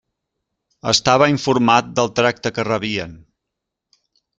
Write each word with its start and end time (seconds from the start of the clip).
Estava 0.93 1.29
informat 1.35 1.93
del 2.01 2.11
tracte 2.23 2.57
que 2.59 2.69
rebien. 2.73 3.19